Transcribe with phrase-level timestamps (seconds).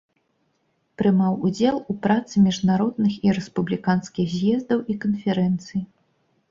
[1.01, 5.81] Прымаў удзел у працы міжнародных і рэспубліканскіх з'ездаў і канферэнцый.